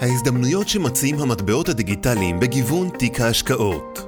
ההזדמנויות 0.00 0.68
שמציעים 0.68 1.20
המטבעות 1.20 1.68
הדיגיטליים 1.68 2.40
בגיוון 2.40 2.88
תיק 2.98 3.20
ההשקעות. 3.20 4.04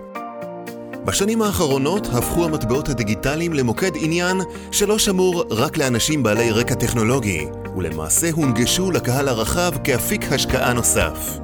בשנים 1.04 1.42
האחרונות 1.42 2.06
הפכו 2.06 2.44
המטבעות 2.44 2.88
הדיגיטליים 2.88 3.52
למוקד 3.52 3.90
עניין 3.94 4.40
שלא 4.70 4.98
שמור 4.98 5.44
רק 5.50 5.76
לאנשים 5.76 6.22
בעלי 6.22 6.50
רקע 6.50 6.74
טכנולוגי, 6.74 7.46
ולמעשה 7.76 8.30
הונגשו 8.32 8.90
לקהל 8.90 9.28
הרחב 9.28 9.72
כאפיק 9.84 10.32
השקעה 10.32 10.72
נוסף. 10.72 11.38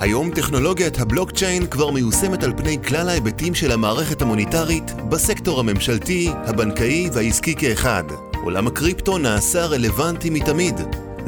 היום 0.00 0.30
טכנולוגיית 0.30 1.00
הבלוקצ'יין 1.00 1.66
כבר 1.66 1.90
מיושמת 1.90 2.42
על 2.42 2.52
פני 2.56 2.78
כלל 2.82 3.08
ההיבטים 3.08 3.54
של 3.54 3.72
המערכת 3.72 4.22
המוניטרית 4.22 4.92
בסקטור 5.08 5.60
הממשלתי, 5.60 6.30
הבנקאי 6.34 7.08
והעסקי 7.12 7.54
כאחד. 7.54 8.04
עולם 8.42 8.66
הקריפטו 8.66 9.18
נעשה 9.18 9.66
רלוונטי 9.66 10.30
מתמיד. 10.30 10.80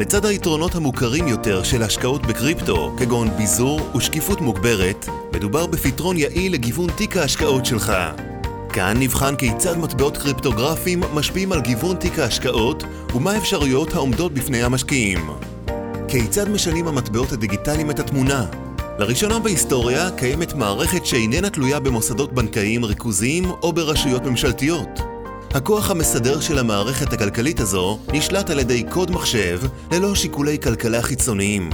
לצד 0.03 0.25
היתרונות 0.25 0.75
המוכרים 0.75 1.29
יותר 1.29 1.63
של 1.63 1.83
השקעות 1.83 2.27
בקריפטו, 2.27 2.97
כגון 2.99 3.29
ביזור 3.37 3.81
ושקיפות 3.97 4.41
מוגברת, 4.41 5.09
מדובר 5.33 5.67
בפתרון 5.67 6.17
יעיל 6.17 6.53
לגיוון 6.53 6.91
תיק 6.97 7.17
ההשקעות 7.17 7.67
שלך. 7.67 7.93
כאן 8.73 8.97
נבחן 8.99 9.37
כיצד 9.37 9.79
מטבעות 9.79 10.17
קריפטוגרפיים 10.17 11.01
משפיעים 11.15 11.53
על 11.53 11.61
גיוון 11.61 11.97
תיק 11.97 12.19
ההשקעות 12.19 12.85
ומה 13.15 13.33
האפשרויות 13.33 13.95
העומדות 13.95 14.35
בפני 14.35 14.63
המשקיעים. 14.63 15.31
כיצד 16.09 16.49
משנים 16.49 16.89
המטבעות 16.89 17.33
הדיגיטליים 17.33 17.91
את 17.91 17.99
התמונה? 17.99 18.47
לראשונה 18.99 19.39
בהיסטוריה 19.39 20.11
קיימת 20.11 20.55
מערכת 20.55 21.07
שאיננה 21.07 21.51
תלויה 21.51 21.81
במוסדות 21.81 22.33
בנקאיים 22.33 22.85
ריכוזיים 22.85 23.45
או 23.51 23.73
ברשויות 23.73 24.27
ממשלתיות. 24.27 25.12
הכוח 25.55 25.91
המסדר 25.91 26.41
של 26.41 26.59
המערכת 26.59 27.13
הכלכלית 27.13 27.61
הזו 27.61 27.99
נשלט 28.13 28.51
על 28.51 28.59
ידי 28.59 28.83
קוד 28.83 29.11
מחשב 29.11 29.61
ללא 29.93 30.15
שיקולי 30.15 30.59
כלכלה 30.59 31.03
חיצוניים. 31.03 31.71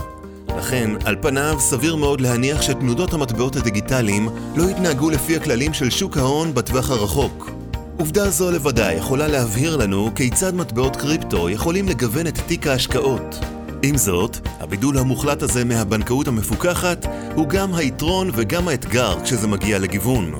לכן, 0.58 0.90
על 1.04 1.16
פניו 1.22 1.56
סביר 1.60 1.96
מאוד 1.96 2.20
להניח 2.20 2.62
שתנודות 2.62 3.12
המטבעות 3.12 3.56
הדיגיטליים 3.56 4.28
לא 4.56 4.70
יתנהגו 4.70 5.10
לפי 5.10 5.36
הכללים 5.36 5.74
של 5.74 5.90
שוק 5.90 6.16
ההון 6.16 6.54
בטווח 6.54 6.90
הרחוק. 6.90 7.50
עובדה 7.96 8.30
זו 8.30 8.50
לבדה 8.50 8.92
יכולה 8.92 9.28
להבהיר 9.28 9.76
לנו 9.76 10.10
כיצד 10.14 10.54
מטבעות 10.54 10.96
קריפטו 10.96 11.50
יכולים 11.50 11.88
לגוון 11.88 12.26
את 12.26 12.38
תיק 12.46 12.66
ההשקעות. 12.66 13.38
עם 13.82 13.96
זאת, 13.96 14.38
הבידול 14.60 14.98
המוחלט 14.98 15.42
הזה 15.42 15.64
מהבנקאות 15.64 16.28
המפוקחת 16.28 17.06
הוא 17.34 17.48
גם 17.48 17.74
היתרון 17.74 18.30
וגם 18.34 18.68
האתגר 18.68 19.24
כשזה 19.24 19.46
מגיע 19.46 19.78
לגיוון. 19.78 20.34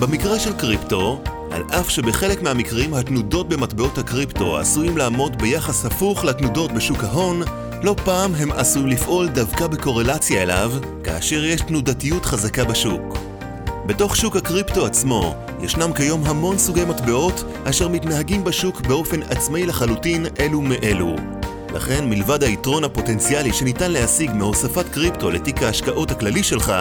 במקרה 0.00 0.38
של 0.38 0.52
קריפטו, 0.52 1.22
על 1.52 1.62
אף 1.70 1.90
שבחלק 1.90 2.42
מהמקרים 2.42 2.94
התנודות 2.94 3.48
במטבעות 3.48 3.98
הקריפטו 3.98 4.58
עשויים 4.58 4.96
לעמוד 4.96 5.42
ביחס 5.42 5.84
הפוך 5.84 6.24
לתנודות 6.24 6.72
בשוק 6.72 7.04
ההון, 7.04 7.42
לא 7.82 7.96
פעם 8.04 8.34
הם 8.34 8.52
עשויים 8.52 8.88
לפעול 8.88 9.28
דווקא 9.28 9.66
בקורלציה 9.66 10.42
אליו, 10.42 10.72
כאשר 11.04 11.44
יש 11.44 11.60
תנודתיות 11.60 12.24
חזקה 12.24 12.64
בשוק. 12.64 13.18
בתוך 13.86 14.16
שוק 14.16 14.36
הקריפטו 14.36 14.86
עצמו, 14.86 15.34
ישנם 15.62 15.92
כיום 15.92 16.24
המון 16.26 16.58
סוגי 16.58 16.84
מטבעות 16.84 17.44
אשר 17.64 17.88
מתנהגים 17.88 18.44
בשוק 18.44 18.80
באופן 18.80 19.22
עצמאי 19.22 19.66
לחלוטין 19.66 20.26
אלו 20.40 20.60
מאלו. 20.60 21.16
לכן, 21.74 22.08
מלבד 22.08 22.42
היתרון 22.42 22.84
הפוטנציאלי 22.84 23.52
שניתן 23.52 23.90
להשיג 23.90 24.30
מהוספת 24.34 24.88
קריפטו 24.88 25.30
לתיק 25.30 25.62
ההשקעות 25.62 26.10
הכללי 26.10 26.42
שלך, 26.42 26.72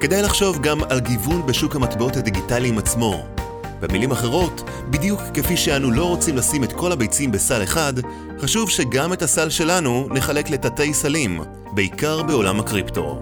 כדאי 0.00 0.22
לחשוב 0.22 0.62
גם 0.62 0.80
על 0.88 1.00
גיוון 1.00 1.46
בשוק 1.46 1.76
המטבעות 1.76 2.16
הדיגיטליים 2.16 2.78
עצמו. 2.78 3.35
במילים 3.80 4.10
אחרות, 4.10 4.62
בדיוק 4.90 5.20
כפי 5.34 5.56
שאנו 5.56 5.90
לא 5.90 6.04
רוצים 6.04 6.36
לשים 6.36 6.64
את 6.64 6.72
כל 6.72 6.92
הביצים 6.92 7.32
בסל 7.32 7.62
אחד, 7.62 7.92
חשוב 8.40 8.70
שגם 8.70 9.12
את 9.12 9.22
הסל 9.22 9.50
שלנו 9.50 10.08
נחלק 10.10 10.50
לתתי 10.50 10.94
סלים, 10.94 11.40
בעיקר 11.72 12.22
בעולם 12.22 12.60
הקריפטו. 12.60 13.20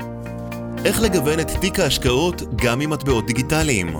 איך 0.84 1.02
לגוון 1.02 1.40
את 1.40 1.50
תיק 1.60 1.80
ההשקעות 1.80 2.42
גם 2.56 2.80
עם 2.80 2.90
מטבעות 2.90 3.26
דיגיטליים? 3.26 3.96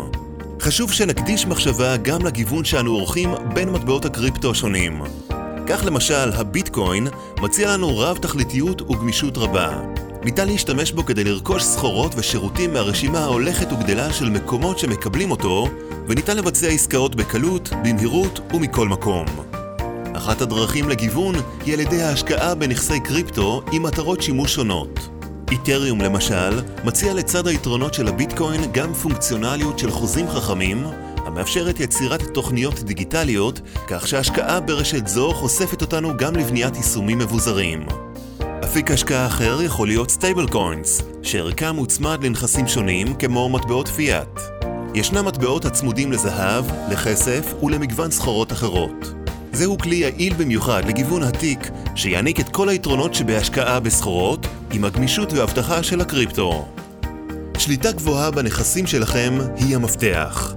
חשוב 0.61 0.93
שנקדיש 0.93 1.47
מחשבה 1.47 1.97
גם 1.97 2.27
לגיוון 2.27 2.65
שאנו 2.65 2.93
עורכים 2.93 3.31
בין 3.55 3.71
מטבעות 3.71 4.05
הקריפטו 4.05 4.51
השונים. 4.51 5.03
כך 5.67 5.85
למשל, 5.85 6.33
הביטקוין 6.33 7.07
מציע 7.41 7.73
לנו 7.73 7.99
רב 7.99 8.19
תכליתיות 8.19 8.83
וגמישות 8.83 9.39
רבה. 9.39 9.81
ניתן 10.25 10.49
להשתמש 10.49 10.93
בו 10.93 11.05
כדי 11.05 11.25
לרכוש 11.25 11.63
סחורות 11.63 12.13
ושירותים 12.17 12.73
מהרשימה 12.73 13.19
ההולכת 13.19 13.73
וגדלה 13.73 14.13
של 14.13 14.31
מקומות 14.31 14.79
שמקבלים 14.79 15.31
אותו, 15.31 15.69
וניתן 16.09 16.37
לבצע 16.37 16.67
עסקאות 16.67 17.15
בקלות, 17.15 17.71
במהירות 17.85 18.41
ומכל 18.55 18.89
מקום. 18.89 19.27
אחת 20.17 20.41
הדרכים 20.41 20.89
לגיוון 20.89 21.35
היא 21.65 21.75
על 21.75 21.81
ידי 21.81 22.03
ההשקעה 22.03 22.55
בנכסי 22.55 23.01
קריפטו 23.01 23.63
עם 23.73 23.83
מטרות 23.83 24.23
שימוש 24.23 24.55
שונות. 24.55 25.09
איתריום 25.51 26.01
למשל, 26.01 26.61
מציע 26.85 27.15
לצד 27.15 27.47
היתרונות 27.47 27.95
של 27.95 28.09
הביטקוין 28.09 28.73
גם 28.73 28.95
פונקציונליות 28.95 29.79
של 29.79 29.91
חוזים 29.91 30.29
חכמים, 30.29 30.87
המאפשרת 31.17 31.81
יצירת 31.81 32.23
תוכניות 32.23 32.83
דיגיטליות, 32.83 33.61
כך 33.87 34.09
שהשקעה 34.09 34.61
ברשת 34.61 35.07
זו 35.07 35.33
חושפת 35.35 35.83
אותנו 35.83 36.17
גם 36.17 36.37
לבניית 36.37 36.77
יישומים 36.77 37.19
מבוזרים. 37.19 37.87
אפיק 38.75 38.91
השקעה 38.91 39.27
אחר 39.27 39.63
יכול 39.63 39.89
להיות 39.89 40.11
stable 40.11 40.49
coins, 40.49 41.03
שערכם 41.23 41.75
מוצמד 41.75 42.25
לנכסים 42.25 42.69
שונים 42.69 43.15
כמו 43.15 43.49
מטבעות 43.49 43.89
פיאט. 43.89 44.41
ישנם 44.95 45.25
מטבעות 45.25 45.65
הצמודים 45.65 46.13
לזהב, 46.13 46.65
לכסף 46.91 47.55
ולמגוון 47.63 48.11
סחורות 48.11 48.53
אחרות. 48.53 49.15
זהו 49.53 49.79
כלי 49.79 49.97
יעיל 49.97 50.35
במיוחד 50.35 50.83
לגיוון 50.89 51.23
התיק, 51.23 51.71
שיעניק 51.95 52.41
את 52.41 52.49
כל 52.49 52.69
היתרונות 52.69 53.15
שבהשקעה 53.15 53.81
בסחורות, 53.81 54.47
עם 54.73 54.85
הגמישות 54.85 55.33
והאבטחה 55.33 55.83
של 55.83 56.01
הקריפטו. 56.01 56.69
שליטה 57.59 57.93
גבוהה 57.93 58.31
בנכסים 58.31 58.87
שלכם 58.87 59.39
היא 59.57 59.77
המפתח. 59.77 60.55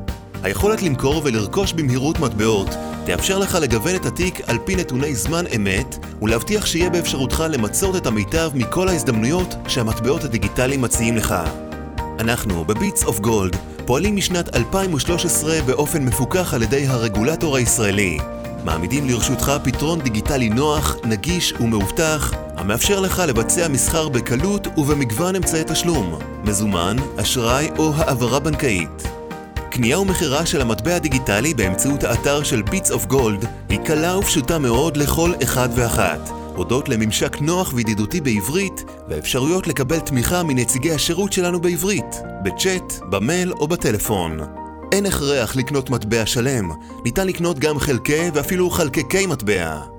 היכולת 0.48 0.82
למכור 0.82 1.22
ולרכוש 1.26 1.74
במהירות 1.74 2.20
מטבעות 2.20 2.68
תאפשר 3.06 3.40
לך 3.40 3.56
לגוון 3.56 3.96
את 3.96 4.06
התיק 4.06 4.50
על 4.50 4.58
פי 4.66 4.76
נתוני 4.76 5.16
זמן 5.16 5.46
אמת 5.56 6.06
ולהבטיח 6.22 6.66
שיהיה 6.66 6.90
באפשרותך 6.90 7.44
למצות 7.50 7.96
את 7.96 8.06
המיטב 8.06 8.52
מכל 8.54 8.88
ההזדמנויות 8.88 9.56
שהמטבעות 9.68 10.24
הדיגיטליים 10.24 10.82
מציעים 10.82 11.18
לך. 11.18 11.36
אנחנו, 12.20 12.66
ב 12.66 12.74
Bits 12.74 13.04
of 13.04 13.20
Gold, 13.20 13.56
פועלים 13.86 14.16
משנת 14.16 14.56
2013 14.56 15.62
באופן 15.66 16.06
מפוקח 16.06 16.54
על 16.54 16.64
ידי 16.64 16.88
הרגולטור 16.88 17.56
הישראלי. 17.56 18.18
מעמידים 18.64 19.08
לרשותך 19.08 19.52
פתרון 19.64 20.02
דיגיטלי 20.02 20.50
נוח, 20.50 20.96
נגיש 21.04 21.54
ומאובטח, 21.60 22.34
המאפשר 22.56 23.00
לך 23.00 23.20
לבצע 23.20 23.68
מסחר 23.68 24.10
בקלות 24.10 24.68
ובמגוון 24.78 25.36
אמצעי 25.36 25.64
תשלום, 25.68 26.20
מזומן, 26.44 26.96
אשראי 27.18 27.70
או 27.78 27.94
העברה 27.96 28.40
בנקאית. 28.40 29.17
קנייה 29.72 30.00
ומכירה 30.00 30.46
של 30.46 30.62
המטבע 30.62 30.96
הדיגיטלי 30.96 31.54
באמצעות 31.54 32.04
האתר 32.04 32.44
של 32.44 32.62
Bits 32.62 32.92
of 32.92 33.06
Gold 33.06 33.46
היא 33.70 33.80
קלה 33.80 34.18
ופשוטה 34.18 34.60
מאוד 34.60 34.98
לכל 34.98 35.34
אחד 35.44 35.70
ואחת, 35.76 36.30
הודות 36.56 36.90
לממשק 36.90 37.42
נוח 37.42 37.74
וידידותי 37.76 38.22
בעברית 38.22 38.84
ואפשרויות 39.08 39.68
לקבל 39.68 40.00
תמיכה 40.00 40.44
מנציגי 40.44 40.92
השירות 40.92 41.34
שלנו 41.34 41.62
בעברית, 41.62 42.22
בצ'אט, 42.44 42.94
במייל 43.10 43.52
או 43.52 43.68
בטלפון. 43.68 44.40
אין 44.92 45.06
הכרח 45.06 45.56
לקנות 45.56 45.90
מטבע 45.90 46.26
שלם, 46.26 46.72
ניתן 47.06 47.28
לקנות 47.28 47.60
גם 47.60 47.80
חלקי 47.80 48.30
ואפילו 48.34 48.70
חלקקי 48.70 49.26
מטבע. 49.26 49.97